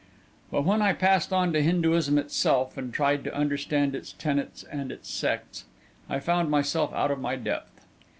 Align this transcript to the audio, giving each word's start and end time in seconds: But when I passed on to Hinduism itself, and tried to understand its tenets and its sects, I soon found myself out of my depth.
But 0.49 0.63
when 0.65 0.81
I 0.81 0.93
passed 0.93 1.31
on 1.31 1.53
to 1.53 1.61
Hinduism 1.61 2.17
itself, 2.17 2.75
and 2.75 2.91
tried 2.91 3.23
to 3.23 3.35
understand 3.35 3.93
its 3.93 4.13
tenets 4.13 4.63
and 4.63 4.91
its 4.91 5.11
sects, 5.11 5.65
I 6.09 6.15
soon 6.17 6.21
found 6.25 6.49
myself 6.49 6.91
out 6.91 7.11
of 7.11 7.21
my 7.21 7.35
depth. 7.35 7.85